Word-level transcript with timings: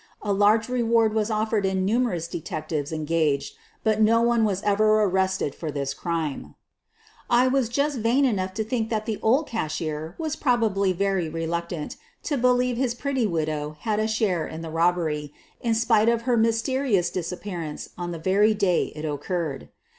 A 0.23 0.33
large 0.33 0.67
reward 0.67 1.13
was 1.13 1.29
offered 1.29 1.63
and 1.63 1.85
numerous 1.85 2.27
detectives 2.27 2.91
en 2.91 3.05
gaged, 3.05 3.55
but 3.83 4.01
no 4.01 4.19
one 4.23 4.43
was 4.43 4.63
ever 4.63 5.03
arrested 5.03 5.53
for 5.53 5.69
this 5.69 5.93
crime. 5.93 6.55
I 7.29 7.45
am 7.45 7.63
just 7.69 7.99
vain 7.99 8.25
enough 8.25 8.55
to 8.55 8.63
think 8.63 8.89
that 8.89 9.05
the 9.05 9.19
old 9.21 9.45
cashier 9.45 10.15
was 10.17 10.35
probably 10.35 10.91
very 10.91 11.29
reluctant 11.29 11.97
to 12.23 12.35
believe 12.35 12.77
his 12.77 12.95
pretty 12.95 13.27
widow 13.27 13.77
had 13.81 13.99
a 13.99 14.07
share 14.07 14.47
in 14.47 14.63
the 14.63 14.71
robbery, 14.71 15.33
in 15.61 15.75
spite 15.75 16.09
of 16.09 16.23
her 16.23 16.33
QUEEN 16.33 16.39
OF 16.39 16.41
THE 16.41 16.47
BURGLARS 16.47 16.61
35 16.61 16.81
mysterious 16.81 17.09
disappearance 17.11 17.89
on 17.95 18.11
the 18.11 18.17
very 18.17 18.55
day 18.55 18.85
it 18.95 19.05
oc 19.05 19.23
curred. 19.25 19.69